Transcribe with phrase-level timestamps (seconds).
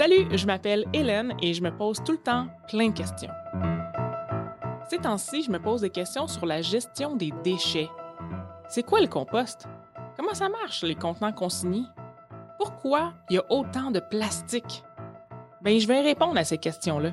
[0.00, 3.28] Salut, je m'appelle Hélène et je me pose tout le temps plein de questions.
[4.88, 7.90] Ces temps-ci, je me pose des questions sur la gestion des déchets.
[8.70, 9.68] C'est quoi le compost?
[10.16, 11.84] Comment ça marche, les contenants consignés?
[12.58, 14.82] Pourquoi il y a autant de plastique?
[15.60, 17.12] Ben, je vais répondre à ces questions-là.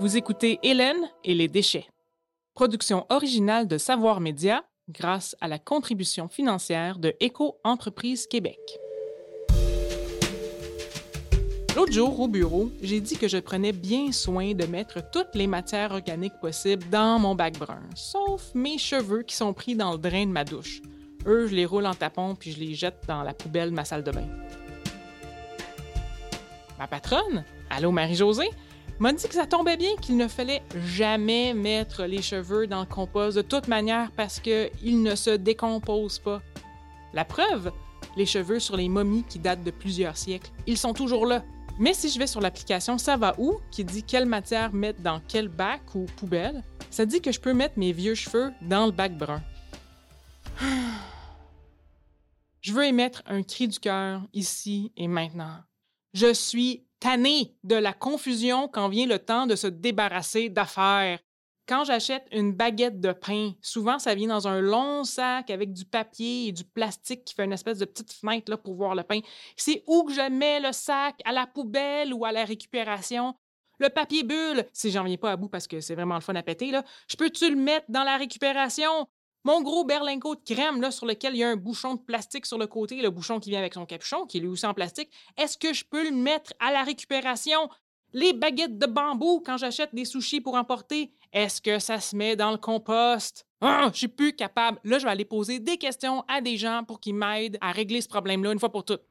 [0.00, 1.86] Vous écoutez Hélène et les déchets.
[2.52, 8.58] Production originale de Savoir Média grâce à la contribution financière de Éco-Entreprise Québec.
[11.76, 15.48] L'autre jour, au bureau, j'ai dit que je prenais bien soin de mettre toutes les
[15.48, 19.98] matières organiques possibles dans mon bac brun, sauf mes cheveux qui sont pris dans le
[19.98, 20.82] drain de ma douche.
[21.26, 23.84] Eux, je les roule en tapon puis je les jette dans la poubelle de ma
[23.84, 24.28] salle de bain.
[26.78, 28.50] Ma patronne, Allô Marie-Josée,
[29.00, 32.86] m'a dit que ça tombait bien qu'il ne fallait jamais mettre les cheveux dans le
[32.86, 36.40] compost de toute manière parce qu'ils ne se décomposent pas.
[37.12, 37.72] La preuve,
[38.16, 41.42] les cheveux sur les momies qui datent de plusieurs siècles, ils sont toujours là.
[41.78, 45.20] Mais si je vais sur l'application Ça va où, qui dit quelle matière mettre dans
[45.26, 48.92] quel bac ou poubelle, ça dit que je peux mettre mes vieux cheveux dans le
[48.92, 49.42] bac brun.
[52.60, 55.58] Je veux émettre un cri du cœur ici et maintenant.
[56.14, 61.18] Je suis tanné de la confusion quand vient le temps de se débarrasser d'affaires.
[61.66, 65.86] Quand j'achète une baguette de pain, souvent ça vient dans un long sac avec du
[65.86, 69.20] papier et du plastique qui fait une espèce de petite fenêtre pour voir le pain.
[69.56, 73.34] C'est où que je mets le sac, à la poubelle ou à la récupération?
[73.78, 76.34] Le papier bulle, si j'en viens pas à bout parce que c'est vraiment le fun
[76.34, 76.70] à péter,
[77.08, 79.08] je peux-tu le mettre dans la récupération?
[79.46, 82.46] Mon gros berlingot de crème là, sur lequel il y a un bouchon de plastique
[82.46, 84.74] sur le côté, le bouchon qui vient avec son capuchon, qui est lui aussi en
[84.74, 87.68] plastique, est-ce que je peux le mettre à la récupération?
[88.16, 92.36] Les baguettes de bambou quand j'achète des sushis pour emporter, est-ce que ça se met
[92.36, 93.44] dans le compost?
[93.60, 94.78] Ah, je suis plus capable.
[94.84, 98.00] Là, je vais aller poser des questions à des gens pour qu'ils m'aident à régler
[98.00, 99.02] ce problème-là une fois pour toutes.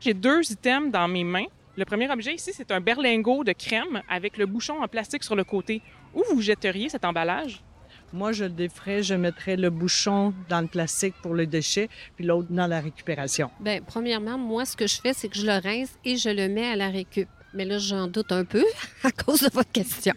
[0.00, 1.46] J'ai deux items dans mes mains.
[1.76, 5.36] Le premier objet ici, c'est un berlingot de crème avec le bouchon en plastique sur
[5.36, 5.80] le côté.
[6.12, 7.64] Où vous jetteriez cet emballage?
[8.12, 12.24] Moi, je le déferais, je mettrais le bouchon dans le plastique pour le déchet, puis
[12.24, 13.50] l'autre dans la récupération.
[13.60, 16.48] Bien, premièrement, moi, ce que je fais, c'est que je le rince et je le
[16.48, 17.28] mets à la récup.
[17.54, 18.64] Mais là, j'en doute un peu
[19.02, 20.14] à cause de votre question.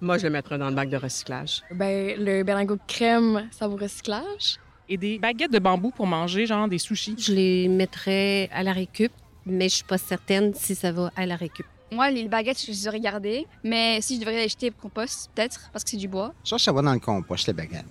[0.00, 1.62] Moi, je le mettrais dans le bac de recyclage.
[1.70, 4.58] Ben, le berlingot de crème, ça vaut recyclage.
[4.88, 7.16] Et des baguettes de bambou pour manger, genre des sushis?
[7.18, 9.10] Je les mettrais à la récup,
[9.44, 11.66] mais je suis pas certaine si ça va à la récup.
[11.92, 13.46] Moi, les baguettes, je les aurais gardées.
[13.62, 16.32] Mais si je devrais les jeter au compost, peut-être, parce que c'est du bois.
[16.44, 17.84] Je pense que ça va dans le compost, les baguettes.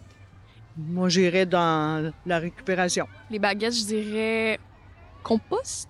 [0.77, 3.07] Moi, j'irais dans la récupération.
[3.31, 4.59] Les baguettes, je dirais
[5.23, 5.87] compost.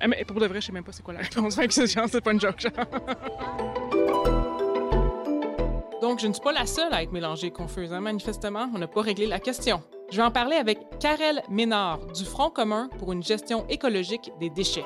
[0.00, 1.54] Ah, mais pour de vrai, je sais même pas c'est quoi la réponse.
[1.56, 2.60] Fait que c'est pas une joke.
[2.60, 2.72] genre.
[6.02, 7.92] Donc, je ne suis pas la seule à être mélangée confuse.
[7.92, 8.00] hein.
[8.00, 9.82] Manifestement, on n'a pas réglé la question.
[10.12, 14.48] Je vais en parler avec Karel Ménard du Front commun pour une gestion écologique des
[14.48, 14.84] déchets.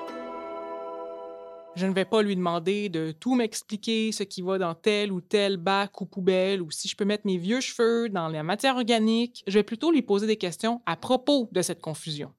[1.74, 5.22] Je ne vais pas lui demander de tout m'expliquer ce qui va dans tel ou
[5.22, 8.76] tel bac ou poubelle ou si je peux mettre mes vieux cheveux dans la matière
[8.76, 9.42] organique.
[9.46, 12.32] Je vais plutôt lui poser des questions à propos de cette confusion.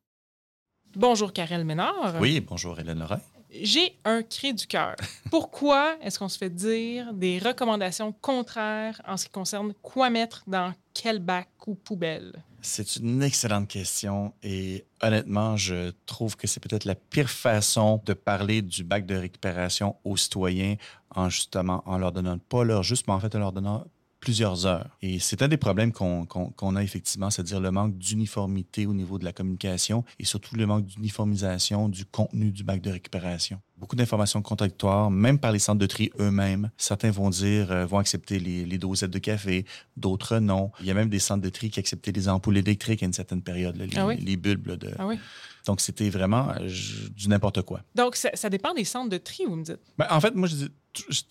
[0.95, 2.17] Bonjour Karel Ménard.
[2.21, 3.19] Oui, bonjour Hélène Lorrain.
[3.49, 4.95] J'ai un cri du cœur.
[5.31, 10.43] Pourquoi est-ce qu'on se fait dire des recommandations contraires en ce qui concerne quoi mettre
[10.45, 12.43] dans quel bac ou poubelle?
[12.65, 18.13] C'est une excellente question et honnêtement, je trouve que c'est peut-être la pire façon de
[18.13, 20.77] parler du bac de récupération aux citoyens
[21.13, 23.83] en justement en leur donnant pas leur juste, mais en fait en leur donnant
[24.23, 24.87] plusieurs heures.
[25.01, 28.93] Et c'est un des problèmes qu'on qu'on- qu'on a effectivement, c'est-à-dire le manque d'uniformité au
[28.93, 33.59] niveau de la communication et surtout le manque d'uniformisation du contenu du bac de récupération.
[33.77, 36.71] Beaucoup d'informations contradictoires, même par les centres de tri eux-mêmes.
[36.77, 39.65] Certains vont dire, euh, vont accepter les, les dosettes de café,
[39.97, 40.71] d'autres non.
[40.79, 43.13] Il y a même des centres de tri qui acceptaient les ampoules électriques à une
[43.13, 44.15] certaine période, là, les, Ah oui?
[44.17, 44.67] les bulbes.
[44.67, 44.89] là, de...
[44.97, 45.19] Ah oui?
[45.67, 46.69] Donc, c'était vraiment euh,
[47.15, 47.81] du n'importe quoi.
[47.95, 49.79] Donc, ça, ça dépend des centres de tri, vous me dites?
[49.97, 50.69] Ben, en fait, moi, je dis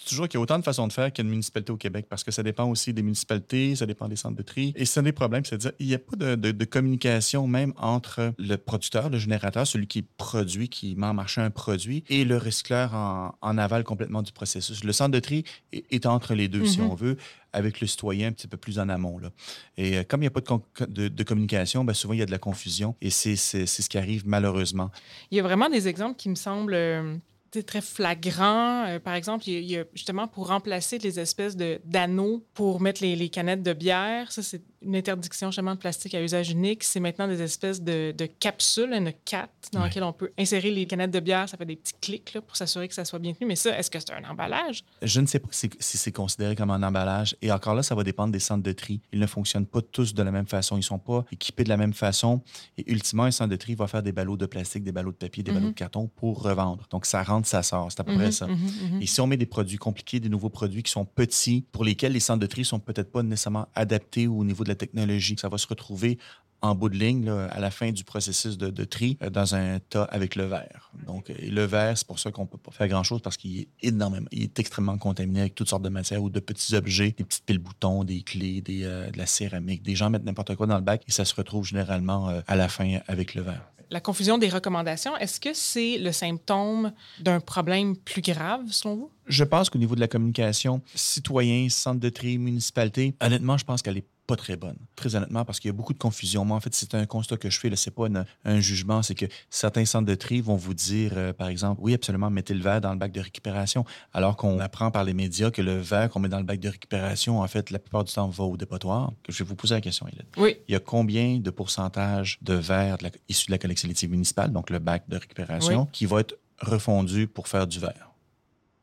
[0.06, 1.76] toujours qu'il y a autant de façons de faire qu'il y a de municipalités au
[1.76, 4.72] Québec parce que ça dépend aussi des municipalités, ça dépend des centres de tri.
[4.76, 7.72] Et c'est un des problèmes, c'est-à-dire il n'y a pas de, de- de communication même
[7.76, 12.24] entre le producteur, le générateur, celui qui produit, qui met en marché un produit, et
[12.24, 14.84] le recycleur en, en aval complètement du processus.
[14.84, 16.90] Le centre de tri est, est entre les deux, si Mhm.
[16.90, 17.16] on veut,
[17.52, 19.18] avec le citoyen un petit peu plus en amont.
[19.18, 19.30] Là.
[19.76, 22.18] Et euh, comme il n'y a pas de, con- de- de communication, ben, souvent il
[22.20, 24.90] y a de la confusion et c'est ce qui arrive malheureusement.
[25.30, 27.16] Il y a vraiment des exemples qui me semblent euh,
[27.60, 28.84] très flagrants.
[28.86, 31.80] Euh, par exemple, il y, a, il y a justement pour remplacer les espèces de-
[31.84, 36.14] d'anneaux pour mettre les, les canettes de bière, ça c'est une interdiction justement de plastique
[36.14, 39.86] à usage unique, c'est maintenant des espèces de, de capsules, une cat dans Ouais.
[39.86, 41.48] laquelle on peut insérer les canettes de bière.
[41.48, 43.46] Ça fait des petits clics là, pour s'assurer que ça soit bien tenu.
[43.46, 44.84] Mais ça, est-ce que c'est un emballage?
[45.02, 47.36] Je ne sais pas si, si c'est considéré comme un emballage.
[47.42, 49.00] Et encore là, ça va dépendre des centres de tri.
[49.12, 50.76] Ils ne fonctionnent pas tous de la même façon.
[50.76, 52.40] Ils ne sont pas équipés de la même façon.
[52.78, 55.16] Et ultimement, un centre de tri va faire des ballots de plastique, des ballots de
[55.16, 55.56] papier, des Mhm.
[55.58, 56.86] ballots de carton pour revendre.
[56.90, 57.90] Donc, ça rentre, ça sort.
[57.90, 58.46] C'est à peu près Mhm, ça.
[58.46, 58.56] mhm,
[58.92, 59.02] mhm.
[59.02, 62.12] Et si on met des produits compliqués, des nouveaux produits qui sont petits, pour lesquels
[62.12, 65.48] les centres de tri sont peut-être pas nécessairement adaptés au niveau de la technologie, ça
[65.48, 66.18] va se retrouver
[66.62, 69.56] en bout de ligne, là, à la fin du processus de, de tri, euh, dans
[69.56, 70.92] un tas avec le verre.
[71.06, 73.58] Donc, euh, et le verre, c'est pour ça qu'on peut pas faire grand-chose parce qu'il
[73.58, 77.14] est énormément, il est extrêmement contaminé avec toutes sortes de matières ou de petits objets,
[77.18, 79.82] des petites piles boutons, des clés, des, euh, de la céramique.
[79.82, 82.54] Des gens mettent n'importe quoi dans le bac et ça se retrouve généralement euh, à
[82.54, 83.68] la fin avec le verre.
[83.90, 89.10] La confusion des recommandations, est-ce que c'est le symptôme d'un problème plus grave, selon vous?
[89.26, 93.82] Je pense qu'au niveau de la communication, citoyen, centre de tri, municipalité, honnêtement, je pense
[93.82, 94.76] qu'elle est pas très bonne.
[94.94, 96.44] Très honnêtement, parce qu'il y a beaucoup de confusion.
[96.44, 97.74] Moi, en fait, c'est un constat que je fais.
[97.74, 99.02] Ce n'est pas une- un jugement.
[99.02, 102.54] C'est que certains centres de tri vont vous dire, euh, par exemple, oui, absolument, mettez
[102.54, 105.76] le verre dans le bac de récupération, alors qu'on apprend par les médias que le
[105.78, 108.44] verre qu'on met dans le bac de récupération, en fait, la plupart du temps, va
[108.44, 109.12] au dépotoir.
[109.28, 110.26] Je vais vous poser la question, Hélène.
[110.36, 110.56] Oui.
[110.68, 114.52] Il y a combien de pourcentage de verre de la- issu de la sélective municipale,
[114.52, 118.11] donc le bac de récupération, qui va être refondu pour faire du verre?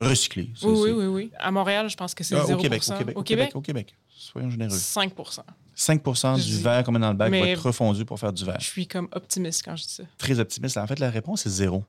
[0.02, 0.50] Recyclé.
[0.56, 1.32] ça, Oui, oui, oui, oui.
[1.40, 3.62] À Montréal, je pense que c'est ah, 0 au Québec, au Québec, Au Québec, au
[3.62, 3.96] Québec.
[4.10, 4.76] Soyons généreux.
[4.78, 5.42] 5%
[5.76, 6.02] 5
[6.38, 8.34] Je du dis- verre qu'on met dans le bac va Mais- être refondu pour faire
[8.34, 8.60] du verre.
[8.60, 10.04] Je suis comme optimiste quand je dis ça.
[10.18, 10.78] Très optimiste.
[10.78, 11.84] En fait, la réponse est zéro.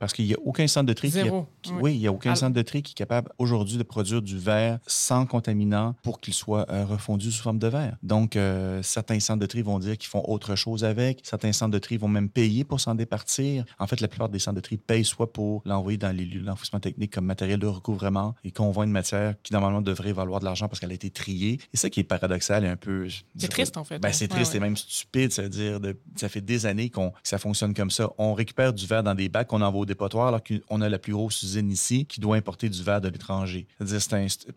[0.00, 1.78] Parce qu'il n'y a aucun centre de tri qui, oui.
[1.80, 4.38] oui, il y a aucun centre de tri qui est capable aujourd'hui de produire du
[4.38, 7.96] verre sans contaminant pour qu'il soit euh, refondu sous forme de verre.
[8.02, 11.20] Donc, euh, certains centres de tri vont dire qu'ils font autre chose avec.
[11.22, 13.66] Certains centres de tri vont même payer pour s'en départir.
[13.78, 16.40] En fait, la plupart des centres de tri payent soit pour l'envoyer dans les lieux
[16.40, 20.40] d'enfouissement technique comme matériel de recouvrement et qu'on vend une matière qui normalement devrait valoir
[20.40, 21.58] de l'argent parce qu'elle a été triée.
[21.74, 23.06] Et ça qui est paradoxal et un peu...
[23.36, 23.98] C'est triste, en fait.
[23.98, 24.12] Ben, hein.
[24.14, 24.56] c'est triste ouais.
[24.56, 25.78] et même stupide, c'est-à-dire
[26.16, 28.10] ça fait des années qu'on, que ça fonctionne comme ça.
[28.16, 31.12] On récupère du verre dans des bacs qu'on envoie dépotoir alors qu'on a la plus
[31.12, 33.66] grosse usine ici qui doit importer du verre de l'étranger.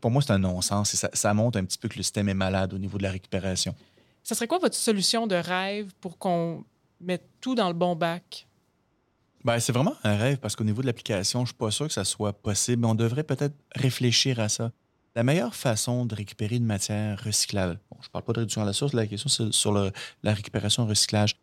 [0.01, 2.29] Pour moi, c'est un non-sens et ça, ça montre un petit peu que le système
[2.29, 3.75] est malade au niveau de la récupération.
[4.23, 6.63] Ça serait quoi votre solution de rêve pour qu'on
[7.01, 8.47] mette tout dans le bon bac?
[9.43, 11.93] Ben, c'est vraiment un rêve parce qu'au niveau de l'application, je suis pas sûr que
[11.93, 12.85] ça soit possible.
[12.85, 14.71] On devrait peut-être réfléchir à ça.
[15.15, 18.65] La meilleure façon de récupérer une matière recyclable, bon, je parle pas de réduction à
[18.65, 19.91] la source, la question c'est sur le-
[20.23, 21.35] la récupération recyclage.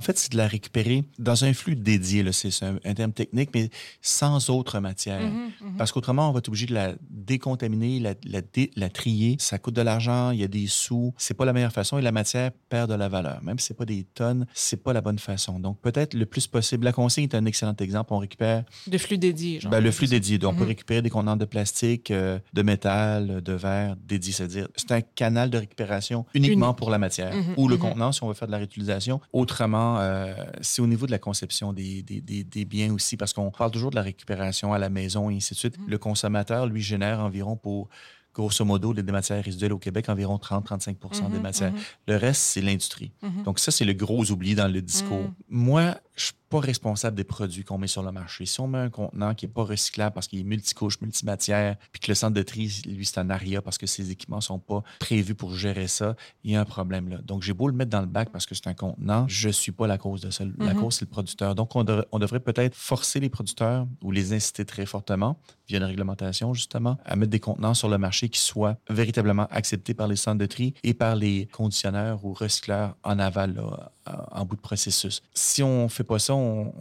[0.00, 3.50] En fait, c'est de la récupérer dans un flux dédié, c'est un, un terme technique,
[3.54, 3.70] mais
[4.02, 5.20] sans autre matière.
[5.20, 5.76] Mhm, mhm.
[5.78, 9.36] Parce qu'autrement, on va être obligé de la décontaminer, la, la, dé- la trier.
[9.38, 11.14] Ça coûte de l'argent, il y a des sous.
[11.16, 13.40] C'est pas la meilleure façon et la matière perd de la valeur.
[13.44, 15.60] Même si c'est pas des tonnes, c'est pas la bonne façon.
[15.60, 16.84] Donc, peut-être le plus possible.
[16.84, 18.12] La consigne est un excellent exemple.
[18.14, 19.70] On récupère De flux dédié, genre.
[19.70, 20.38] ben, le flux dédié.
[20.38, 20.68] Donc, on peut Mhm.
[20.68, 24.32] récupérer des contenants de plastique, euh, de métal, de verre dédiés.
[24.32, 26.78] C'est-à-dire, c'est un canal de récupération uniquement Unique.
[26.78, 29.20] pour la matière ou le contenant si on veut faire de la réutilisation.
[29.32, 33.32] Autrement, euh, c'est au niveau de la conception des, des, des- des biens aussi, parce
[33.32, 35.78] qu'on parle toujours de la récupération à la maison et ainsi de suite.
[35.78, 35.84] Mhm.
[35.88, 37.88] Le consommateur, lui, génère environ pour,
[38.34, 41.72] grosso modo, des matières résiduelles au Québec, environ 30-35 des Mhm, matières.
[41.72, 41.78] mhm,
[42.08, 43.12] Le reste, c'est l'industrie.
[43.22, 43.44] mhm.
[43.44, 45.22] Donc ça, c'est le gros oubli dans le discours.
[45.28, 45.34] Mm.
[45.50, 48.46] Moi, je suis pas responsable des produits qu'on met sur le marché.
[48.46, 52.00] Si on met un contenant qui est pas recyclable parce qu'il est multicouche, multimatière, puis
[52.00, 54.82] que le centre de tri, lui, c'est un aria parce que ses équipements sont pas
[55.00, 56.14] prévus pour gérer ça,
[56.44, 57.18] il y a un problème là.
[57.18, 59.72] Donc, j'ai beau le mettre dans le bac parce que c'est un contenant, je suis
[59.72, 60.44] pas la cause de ça.
[60.58, 60.80] La Mhm.
[60.80, 61.54] cause, c'est le producteur.
[61.56, 65.78] Donc, on, devrait- on devrait peut-être forcer les producteurs ou les inciter très fortement, via
[65.78, 70.06] une réglementation justement, à mettre des contenants sur le marché qui soient véritablement acceptés par
[70.06, 73.90] les centres de tri et par les conditionneurs ou recycleurs en aval, là,
[74.32, 75.22] en bout de processus.
[75.32, 76.72] Si on fait pas ça, on,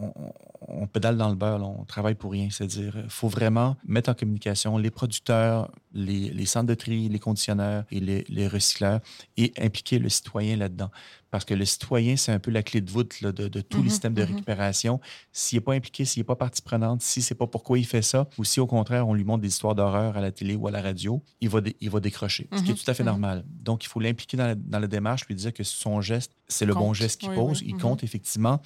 [0.91, 2.49] pédale dans le beurre, on travaille pour rien.
[2.49, 7.19] C'est-à-dire, il faut vraiment mettre en communication les producteurs, les, les centres de tri, les
[7.19, 8.99] conditionneurs et les, les recycleurs
[9.37, 10.89] et impliquer le citoyen là-dedans.
[11.31, 13.81] Parce que le citoyen, c'est un peu la clé de voûte là, de, de tous
[13.81, 14.27] les Mhm, systèmes de mhm.
[14.27, 14.99] récupération.
[15.31, 18.03] S'il n'est pas impliqué, s'il n'est pas partie prenante, si c'est pas pourquoi il fait
[18.03, 20.67] ça, ou si au contraire, on lui montre des histoires d'horreur à la télé ou
[20.67, 23.03] à la radio, il va, il va décrocher, ce qui est Mhm, tout à fait
[23.03, 23.45] normal.
[23.47, 26.65] Donc, il faut l'impliquer dans la, dans la démarche, lui dire que son geste, c'est
[26.67, 28.61] le bon geste qu'il Oui, pose, oui, il compte effectivement,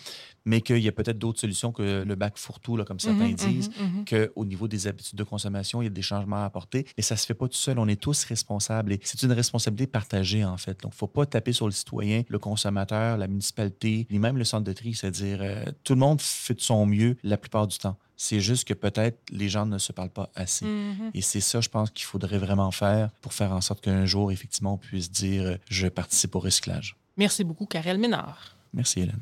[0.46, 3.70] mais qu'il y a peut-être d'autres solutions que le bac fourre-tout, comme certains disent
[4.10, 6.86] qu'au niveau des habitudes de consommation, il y a des changements à apporter.
[6.98, 7.80] Et ça se fait pas tout seul.
[7.80, 8.94] On est tous responsables.
[8.94, 10.82] Et c'est une responsabilité partagée, en fait.
[10.82, 14.64] Donc, faut pas taper sur le citoyen, le consommateur, la municipalité, ni même le centre
[14.64, 14.94] de tri.
[14.94, 17.98] C'est-à-dire, euh, tout le monde fait de son mieux la plupart du temps.
[18.20, 20.66] C'est juste que peut-être les gens ne se parlent pas assez.
[20.66, 21.12] Mhm.
[21.14, 24.32] Et c'est ça, je pense, qu'il faudrait vraiment faire pour faire en sorte qu'un jour,
[24.32, 26.96] effectivement, on puisse dire euh, je participe au recyclage.
[27.16, 28.56] Merci beaucoup, Karel Ménard.
[28.74, 29.22] Merci, Hélène.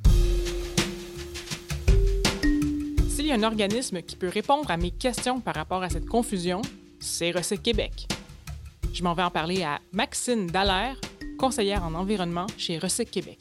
[3.10, 6.06] S'il y a un organisme qui peut répondre à mes questions par rapport à cette
[6.06, 6.62] confusion,
[7.00, 8.08] c'est Recyc Québec.
[8.94, 11.00] Je m'en vais en parler à Maxine Dallaire,
[11.38, 13.40] conseillère en environnement chez Recyc Québec.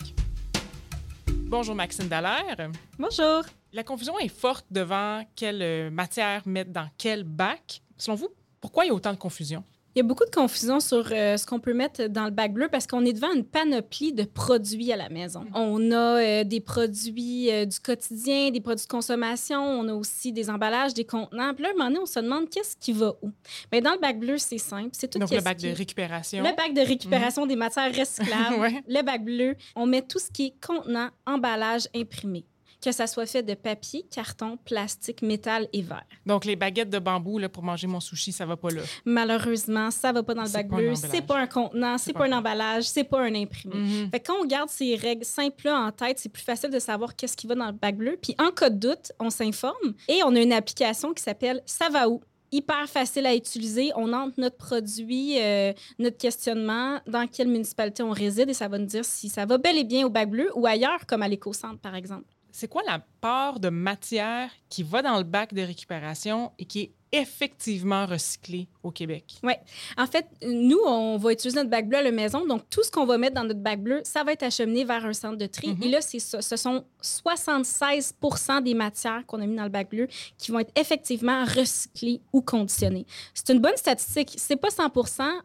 [1.28, 2.70] Bonjour Maxime Dallaire.
[2.98, 3.44] Bonjour.
[3.72, 7.82] La confusion est forte devant quelle euh, matière mettre dans quel bac.
[7.96, 8.28] Selon vous,
[8.60, 9.62] pourquoi il y a autant de confusion?
[9.94, 12.52] Il y a beaucoup de confusion sur euh, ce qu'on peut mettre dans le bac
[12.52, 15.44] bleu parce qu'on est devant une panoplie de produits à la maison.
[15.54, 20.32] On a euh, des produits euh, du quotidien, des produits de consommation, on a aussi
[20.32, 21.54] des emballages, des contenants.
[21.54, 23.30] Puis là, à un moment donné, on se demande qu'est-ce qui va où.
[23.70, 24.90] Bien, dans le bac bleu, c'est simple.
[24.92, 26.38] C'est tout Donc, le bac qui- de récupération.
[26.42, 28.54] Le bac de récupération des matières recyclables.
[28.64, 28.82] Ouais.
[28.88, 32.44] Le bac bleu, on met tout ce qui est contenant, emballage imprimé.
[32.84, 36.04] Que ça soit fait de papier, carton, plastique, métal et verre.
[36.26, 38.82] Donc, les baguettes de bambou là, pour manger mon sushi, ça va pas là.
[39.06, 40.94] Malheureusement, ça va pas dans le bac bleu.
[40.94, 44.08] C'est pas un contenant, c'est pas pas un emballage, c'est pas un imprimé.
[44.10, 47.16] Fait que quand on garde ces règles simples-là en tête, c'est plus facile de savoir
[47.16, 48.18] qu'est-ce qui va dans le bac bleu.
[48.20, 51.88] Puis en cas de doute, on s'informe et on a une application qui s'appelle Ça
[51.88, 52.20] va où?
[52.52, 53.90] Hyper facile à utiliser.
[53.96, 58.78] On entre notre produit, euh, notre questionnement, dans quelle municipalité on réside et ça va
[58.78, 61.28] nous dire si ça va bel et bien au bac bleu ou ailleurs, comme à
[61.28, 62.33] l'éco-centre, par exemple.
[62.56, 66.82] C'est quoi la part de matière qui va dans le bac de récupération et qui
[66.82, 69.40] est effectivement recyclée au Québec?
[69.96, 72.44] En fait, nous, on va utiliser notre bac bleu à la maison.
[72.46, 75.04] Donc, tout ce qu'on va mettre dans notre bac bleu, ça va être acheminé vers
[75.04, 75.68] un centre de tri.
[75.68, 75.82] Mhm.
[75.82, 76.42] Et là, ça.
[76.42, 80.72] Ce sont 76% des matières qu'on a mis dans le bac bleu qui vont être
[80.76, 83.06] effectivement recyclées ou conditionnées.
[83.32, 84.34] C'est une bonne statistique.
[84.36, 84.90] C'est pas 100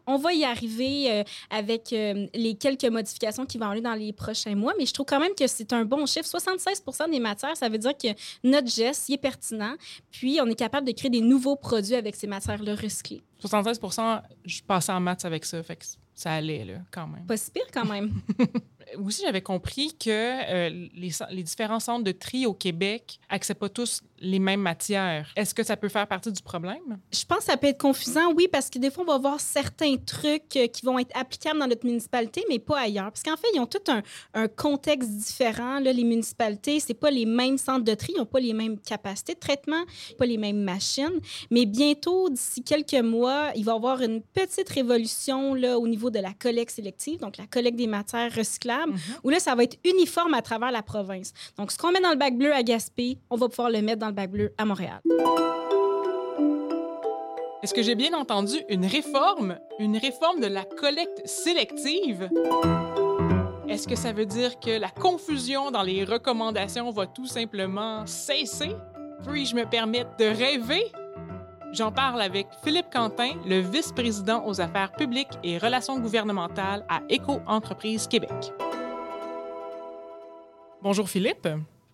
[0.06, 4.12] On va y arriver euh, avec euh, les quelques modifications qui vont lieu dans les
[4.12, 6.28] prochains mois, mais je trouve quand même que c'est un bon chiffre.
[6.28, 8.08] 76% des matières, ça veut dire que
[8.44, 9.74] notre geste, il est pertinent.
[10.10, 13.22] Puis, on est capable de créer des nouveaux produits avec ces matières-là recyclées.
[13.42, 17.24] 76% je passais en maths avec ça, fait ça allait, là, quand même.
[17.24, 18.12] Pas si pire quand même.
[18.98, 24.02] Aussi, j'avais compris que euh, les, différents centres de tri au Québec acceptent pas tous
[24.18, 25.32] les mêmes matières.
[25.36, 26.98] Est-ce que ça peut faire partie du problème?
[27.12, 29.40] Je pense que ça peut être confusant, oui, parce que des fois, on va voir
[29.40, 33.10] certains trucs euh, qui vont être applicables dans notre municipalité, mais pas ailleurs.
[33.10, 34.02] Parce qu'en fait, ils ont tout un,
[34.34, 35.78] un contexte différent.
[35.80, 38.78] Là, les municipalités, c'est pas les mêmes centres de tri, ils n'ont pas les mêmes
[38.78, 39.84] capacités de traitement,
[40.18, 41.20] pas les mêmes machines.
[41.50, 46.09] Mais bientôt, d'ici quelques mois, il va y avoir une petite révolution là, au niveau
[46.10, 49.78] de la collecte sélective, donc la collecte des matières recyclables, où là, ça va être
[49.84, 51.32] uniforme à travers la province.
[51.56, 54.00] Donc, ce qu'on met dans le bac bleu à Gaspé, on va pouvoir le mettre
[54.00, 55.00] dans le bac bleu à Montréal.
[57.62, 59.58] Est-ce que j'ai bien entendu une réforme?
[59.78, 62.30] Une réforme de la collecte sélective?
[63.68, 68.72] Est-ce que ça veut dire que la confusion dans les recommandations va tout simplement cesser?
[69.26, 70.90] Puis-je me permettre de rêver?
[71.72, 78.08] J'en parle avec Philippe Quentin, le vice-président aux affaires publiques et relations gouvernementales à Éco-entreprise
[78.08, 78.52] Québec.
[80.82, 81.46] Bonjour Philippe.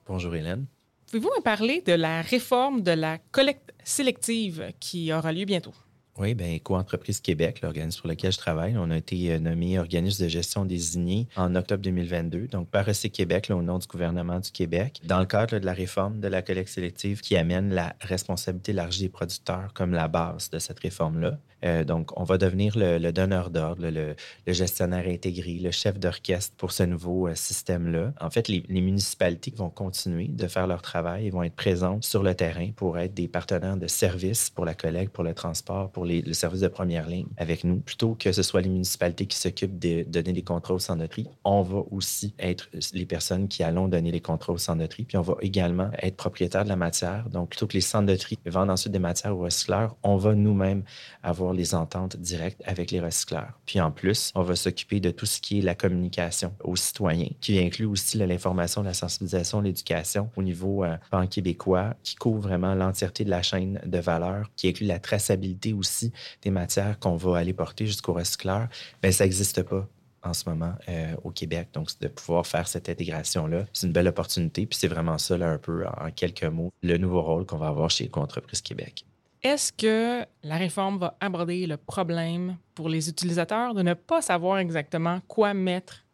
[0.06, 0.64] Bonjour Hélène.
[1.06, 5.74] Pouvez-vous me parler de la réforme de la collecte sélective qui aura lieu bientôt?
[6.18, 10.24] Oui, bien, Éco-entreprise Québec, l'organisme pour lequel je travaille, on a été euh, nommé organisme
[10.24, 14.50] de gestion désigné en octobre 2022, donc par Recyc Québec, au nom du gouvernement du
[14.50, 18.72] Québec, dans le cadre de la réforme de la collecte sélective qui amène la responsabilité
[18.72, 21.38] élargie des producteurs comme la base de cette réforme-là.
[21.64, 24.14] Euh, donc, on va devenir le, donneur d'ordre, le,
[24.46, 28.12] gestionnaire intégré, le chef d'orchestre pour ce nouveau euh, système-là.
[28.20, 32.22] En fait, les, municipalités vont continuer de faire leur travail et vont être présentes sur
[32.22, 36.04] le terrain pour être des partenaires de services pour la collecte, pour le transport, pour
[36.04, 37.80] le service de première ligne avec nous.
[37.80, 41.06] Plutôt que ce soit les municipalités qui s'occupent de donner les contrats au centre de
[41.06, 44.86] tri, on va aussi être les personnes qui allons donner les contrats au centre de
[44.86, 45.04] tri.
[45.04, 47.28] Puis on va également être propriétaire de la matière.
[47.30, 50.82] Donc, plutôt que les tri vendent ensuite des matières aux recycleurs, on va nous-mêmes
[51.22, 53.52] avoir les ententes directes avec les recycleurs.
[53.66, 57.28] Puis en plus, on va s'occuper de tout ce qui est la communication aux citoyens,
[57.40, 63.24] qui inclut aussi l'information, la sensibilisation, l'éducation au niveau euh, québécois, qui couvre vraiment l'entièreté
[63.24, 66.12] de la chaîne de valeur, qui inclut la traçabilité aussi
[66.42, 68.68] des matières qu'on va aller porter jusqu'au recycleur.
[69.02, 69.88] Bien, ça n'existe pas
[70.22, 71.68] en ce moment euh, au Québec.
[71.72, 74.66] Donc, de pouvoir faire cette intégration-là, c'est une belle opportunité.
[74.66, 77.68] Puis c'est vraiment ça, là, un peu, en quelques mots, le nouveau rôle qu'on va
[77.68, 79.04] avoir chez Entreprise Québec.
[79.46, 84.58] Est-ce que la réforme va aborder le problème pour les utilisateurs de ne pas savoir
[84.58, 86.04] exactement quoi mettre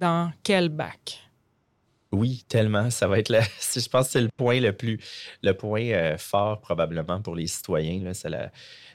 [0.00, 1.20] dans quel bac?
[2.10, 2.90] Oui, tellement.
[2.90, 3.38] Ça va être, le-
[3.80, 4.98] je pense que c'est le point le plus,
[5.44, 8.12] le point euh, fort probablement pour les citoyens.
[8.14, 8.50] C'est la-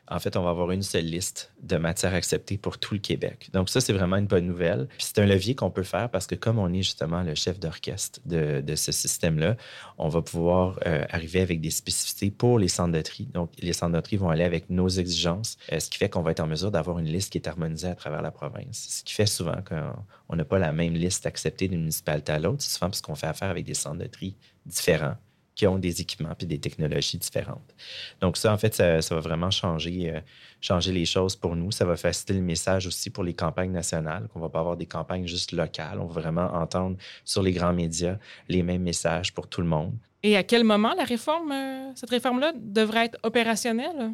[0.10, 3.50] en fait, on va avoir une seule liste de matières acceptées pour tout le Québec.
[3.54, 4.88] Donc ça, c'est vraiment une bonne nouvelle.
[4.98, 7.60] Puis c'est un levier qu'on peut faire parce que comme on est justement le chef
[7.60, 9.58] d'orchestre de, ce système-là,
[9.98, 13.28] on va pouvoir euh, arriver avec des spécificités pour les centres de tri.
[13.34, 16.22] Donc les centres de tri vont aller avec nos exigences, euh, ce qui fait qu'on
[16.22, 18.88] va être en mesure d'avoir une liste qui est harmonisée à travers la province.
[18.90, 19.94] Ce qui fait souvent qu'on
[20.30, 22.62] on n'a pas la même liste acceptée d'une municipalité à l'autre.
[22.62, 25.16] Souvent parce qu'on fait affaire avec des centres de tri différents
[25.58, 27.74] qui ont des équipements puis des technologies différentes.
[28.22, 30.20] Donc ça, en fait, ça, ça va vraiment changer, euh,
[30.62, 31.72] changer les choses pour nous.
[31.72, 34.86] Ça va faciliter le message aussi pour les campagnes nationales, qu'on va pas avoir des
[34.86, 36.00] campagnes juste locales.
[36.00, 39.94] On va vraiment entendre sur les grands médias les mêmes messages pour tout le monde.
[40.22, 44.12] Et à quel moment la réforme, euh, cette réforme-là devrait être opérationnelle?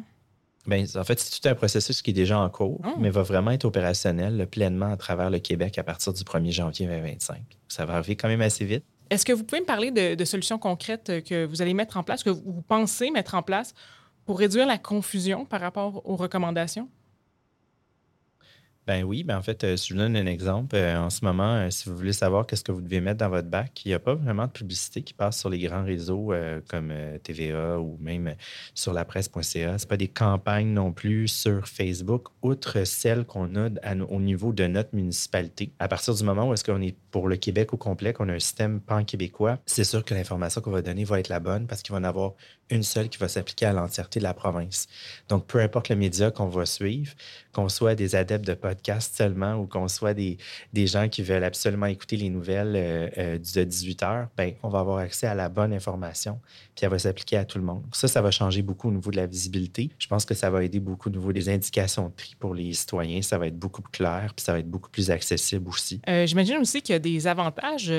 [0.66, 2.94] Bien, en fait, c'est tout un processus qui est déjà en cours, Ah.
[2.98, 6.86] mais va vraiment être opérationnel pleinement à travers le Québec à partir du 1er janvier
[6.86, 7.36] 2025.
[7.68, 8.84] Ça va arriver quand même assez vite.
[9.10, 12.02] Est-ce que vous pouvez me parler de, solutions concrètes euh, que vous allez mettre en
[12.02, 13.74] place, que vous pensez mettre en place
[14.24, 16.88] pour réduire la confusion par rapport aux recommandations?
[18.86, 21.54] Ben oui, ben en fait, euh, je vous donne un exemple, euh, en ce moment,
[21.54, 23.94] euh, si vous voulez savoir qu'est-ce que vous devez mettre dans votre bac, il n'y
[23.94, 26.32] a pas vraiment de publicité qui passe sur les grands réseaux
[26.68, 28.34] comme TVA ou même
[28.74, 29.78] sur la presse.ca.
[29.78, 33.70] Ce pas des campagnes non plus sur Facebook, outre celles qu'on a
[34.10, 35.72] au niveau de notre municipalité.
[35.78, 38.34] À partir du moment où est-ce qu'on est pour le Québec au complet, qu'on a
[38.34, 41.82] un système pan-québécois, c'est sûr que l'information qu'on va donner va être la bonne parce
[41.82, 42.34] qu'il va en avoir
[42.70, 44.86] une seule qui va s'appliquer à l'entièreté de la province.
[45.28, 47.12] Donc, peu importe le média qu'on va suivre,
[47.52, 50.38] qu'on soit des adeptes de podcast seulement ou qu'on soit des,
[50.72, 54.68] des gens qui veulent absolument écouter les nouvelles euh, euh, de 18 heures, ben, on
[54.68, 56.40] va avoir accès à la bonne information,
[56.74, 57.84] puis elle va s'appliquer à tout le monde.
[57.92, 59.90] Ça, ça va changer beaucoup au niveau de la visibilité.
[59.98, 62.72] Je pense que ça va aider beaucoup au niveau des indications de tri pour les
[62.72, 63.22] citoyens.
[63.22, 66.00] Ça va être beaucoup plus clair, puis ça va être beaucoup plus accessible aussi.
[66.08, 67.92] Euh, J'imagine aussi qu'il y a des avantages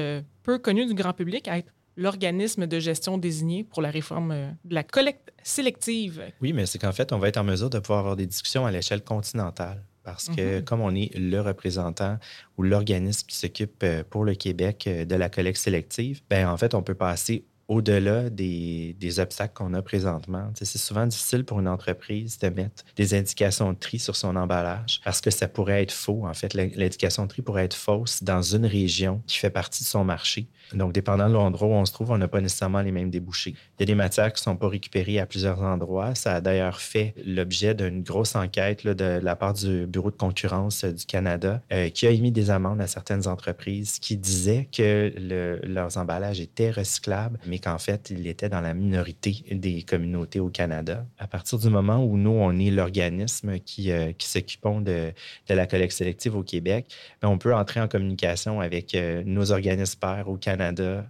[0.43, 4.49] peu connus du grand public à être l'organisme de gestion désigné pour la réforme euh,
[4.65, 6.21] de la collecte sélective.
[6.41, 8.65] Oui, mais c'est qu'en fait, on va être en mesure de pouvoir avoir des discussions
[8.65, 9.83] à l'échelle continentale.
[10.03, 10.63] Parce que Mhm.
[10.65, 12.19] comme on est le représentant
[12.57, 16.57] ou l'organisme qui s'occupe euh, pour le Québec euh, de la collecte sélective, ben en
[16.57, 20.51] fait, on peut passer au-delà des, des obstacles qu'on a présentement.
[20.53, 25.01] C'est souvent difficile pour une entreprise de mettre des indications de tri sur son emballage
[25.03, 26.27] parce que ça pourrait être faux.
[26.27, 29.83] En fait, l'in- l'indication de tri pourrait être fausse dans une région qui fait partie
[29.83, 30.47] de son marché.
[30.73, 33.53] Donc, dépendant de l'endroit où on se trouve, on n'a pas nécessairement les mêmes débouchés.
[33.77, 36.15] Il y a des matières qui ne sont pas récupérées à plusieurs endroits.
[36.15, 40.83] Ça a d'ailleurs fait l'objet d'une grosse enquête de la part du Bureau de concurrence
[40.83, 45.11] euh, du Canada euh, qui a émis des amendes à certaines entreprises qui disaient que
[45.17, 50.39] le- leurs emballages étaient recyclables, mais qu'en fait, ils étaient dans la minorité des communautés
[50.39, 51.05] au Canada.
[51.19, 55.11] À partir du moment où nous, on est l'organisme qui, euh, qui s'occupons de,
[55.49, 56.87] de la collecte sélective au Québec,
[57.21, 60.54] ben, on peut entrer en communication avec euh, nos organismes pairs au Canada,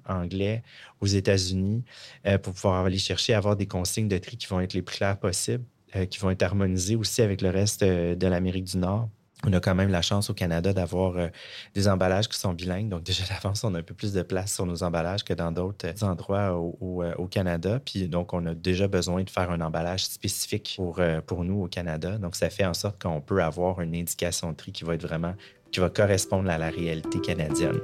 [0.07, 0.63] anglais,
[1.01, 1.83] aux États-Unis,
[2.25, 4.97] euh, pour pouvoir aller chercher avoir des consignes de tri qui vont être les plus
[4.97, 5.63] claires possibles,
[5.95, 9.10] euh, qui vont être harmonisées aussi avec le reste euh, de l'Amérique du Nord.
[9.47, 11.29] On a quand même la chance au Canada d'avoir
[11.75, 12.89] des emballages qui sont bilingues.
[12.89, 15.51] Donc, déjà d'avance, on a un peu plus de place sur nos emballages que dans
[15.51, 17.79] d'autres endroits au, Canada.
[17.86, 21.67] Puis, donc, on a déjà besoin de faire un emballage spécifique pour, pour nous au
[21.67, 22.17] Canada.
[22.17, 25.05] Donc, ça fait en sorte qu'on peut avoir une indication de tri qui va être
[25.05, 25.36] vraiment,
[25.71, 27.81] qui va correspondre à la réalité canadienne.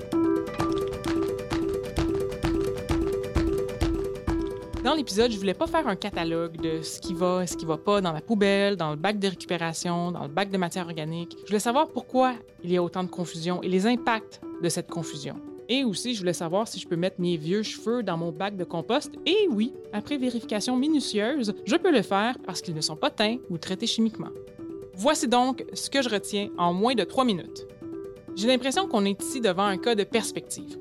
[4.83, 7.65] Dans l'épisode, je voulais pas faire un catalogue de ce qui va et ce qui
[7.65, 10.87] va pas dans la poubelle, dans le bac de récupération, dans le bac de matière
[10.87, 11.37] organique.
[11.43, 14.89] Je voulais savoir pourquoi il y a autant de confusion et les impacts de cette
[14.89, 15.35] confusion.
[15.69, 18.57] Et aussi, je voulais savoir si je peux mettre mes vieux cheveux dans mon bac
[18.57, 19.13] de compost.
[19.27, 23.37] Et oui, après vérification minutieuse, je peux le faire parce qu'ils ne sont pas teints
[23.51, 24.29] ou traités chimiquement.
[24.95, 27.67] Voici donc ce que je retiens en moins de trois minutes.
[28.35, 30.79] J'ai l'impression qu'on est ici devant un cas de perspective.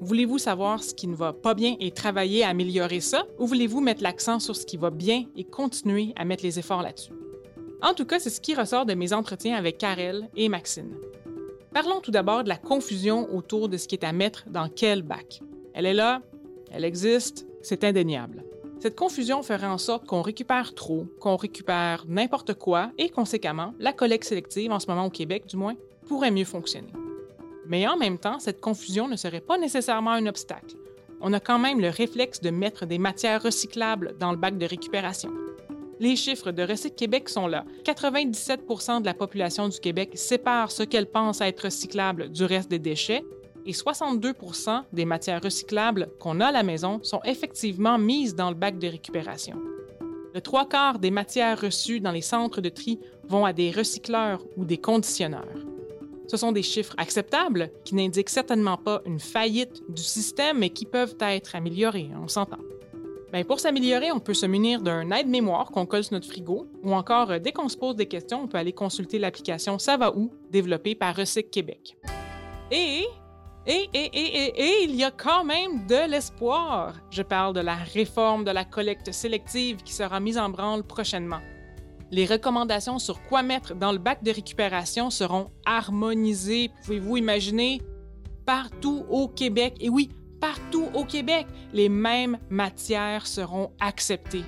[0.00, 3.80] Voulez-vous savoir ce qui ne va pas bien et travailler à améliorer ça, ou voulez-vous
[3.80, 7.12] mettre l'accent sur ce qui va bien et continuer à mettre les efforts là-dessus?
[7.82, 10.94] En tout cas, c'est ce qui ressort de mes entretiens avec Karel et Maxine.
[11.72, 15.02] Parlons tout d'abord de la confusion autour de ce qui est à mettre dans quel
[15.02, 15.40] bac.
[15.74, 16.22] Elle est là,
[16.70, 18.44] elle existe, c'est indéniable.
[18.80, 23.92] Cette confusion ferait en sorte qu'on récupère trop, qu'on récupère n'importe quoi et conséquemment, la
[23.92, 25.74] collecte sélective, en ce moment au Québec du moins,
[26.06, 26.92] pourrait mieux fonctionner.
[27.68, 30.74] Mais en même temps, cette confusion ne serait pas nécessairement un obstacle.
[31.20, 34.66] On a quand même le réflexe de mettre des matières recyclables dans le bac de
[34.66, 35.30] récupération.
[36.00, 37.64] Les chiffres de Recyc Québec sont là.
[37.84, 42.78] 97% de la population du Québec sépare ce qu'elle pense être recyclable du reste des
[42.78, 43.24] déchets
[43.66, 48.54] et 62% des matières recyclables qu'on a à la maison sont effectivement mises dans le
[48.54, 49.56] bac de récupération.
[50.34, 54.44] Le trois quarts des matières reçues dans les centres de tri vont à des recycleurs
[54.56, 55.67] ou des conditionneurs.
[56.28, 60.84] Ce sont des chiffres acceptables qui n'indiquent certainement pas une faillite du système mais qui
[60.84, 62.58] peuvent être améliorés, on s'entend.
[63.32, 66.94] Ben, pour s'améliorer, on peut se munir d'un aide-mémoire qu'on colle sur notre frigo ou
[66.94, 70.30] encore, euh, dès qu'on se pose des questions, on peut aller consulter l'application Ça où,
[70.50, 71.98] développée par Recyc Québec.
[72.70, 73.04] Et,
[73.66, 76.94] et, et, et, et, il y a quand même de l'espoir.
[77.10, 81.40] Je parle de la réforme de la collecte sélective qui sera mise en branle prochainement.
[82.10, 87.82] Les recommandations sur quoi mettre dans le bac de récupération seront harmonisées, pouvez-vous imaginer,
[88.46, 89.76] partout au Québec.
[89.80, 90.08] Et oui,
[90.40, 94.44] partout au Québec, les mêmes matières seront acceptées.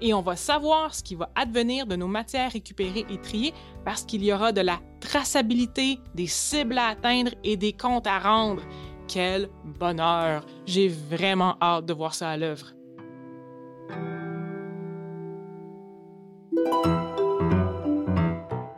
[0.00, 3.54] Et on va savoir ce qui va advenir de nos matières récupérées et triées
[3.84, 8.18] parce qu'il y aura de la traçabilité, des cibles à atteindre et des comptes à
[8.18, 8.62] rendre.
[9.08, 10.44] Quel bonheur!
[10.66, 12.75] J'ai vraiment hâte de voir ça à l'œuvre.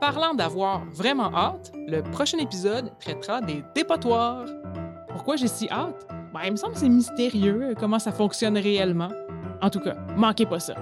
[0.00, 4.46] Parlant d'avoir vraiment hâte, le prochain épisode traitera des dépotoirs.
[5.08, 6.06] Pourquoi j'ai si hâte?
[6.32, 9.10] Ben, il me semble que c'est mystérieux euh, comment ça fonctionne réellement.
[9.60, 10.74] En tout cas, manquez pas ça.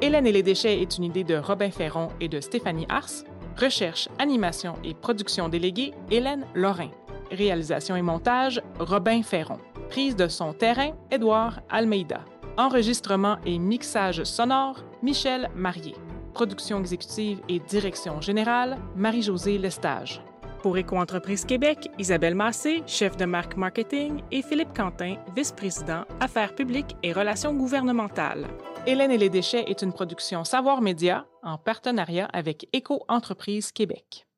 [0.00, 3.24] Hélène et les déchets est une idée de Robin Ferron et de Stéphanie Ars.
[3.56, 6.90] Recherche, animation et production déléguée, Hélène Lorrain.
[7.30, 9.58] Réalisation et montage, Robin Ferron.
[9.90, 12.20] Prise de son terrain, Édouard Almeida.
[12.56, 15.96] Enregistrement et mixage sonore, Michel Marié.
[16.34, 20.22] Production exécutive et direction générale, Marie-Josée Lestage.
[20.62, 26.96] Pour Éco-entreprise Québec, Isabelle Massé, chef de marque marketing, et Philippe Quentin, vice-président Affaires publiques
[27.02, 28.46] et relations gouvernementales.
[28.86, 34.28] Hélène et les déchets est une production Savoir Média en partenariat avec Éco-entreprise Québec.